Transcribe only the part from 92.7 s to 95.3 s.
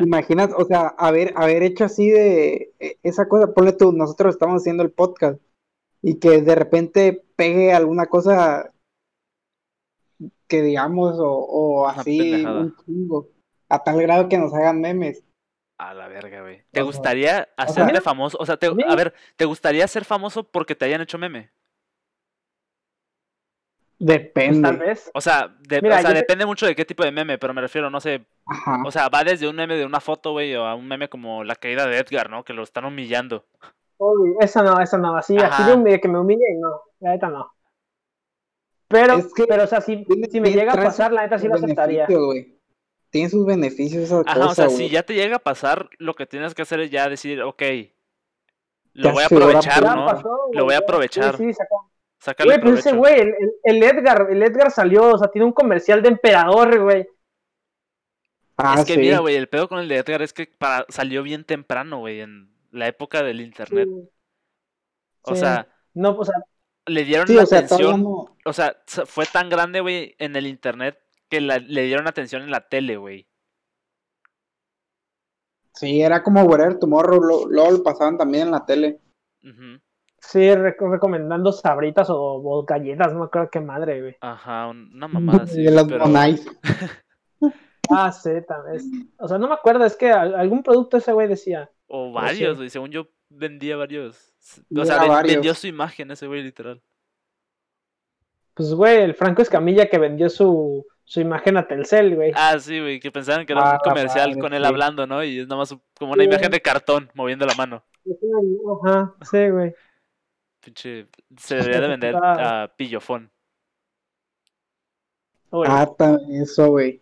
yo vendía varios. O sea,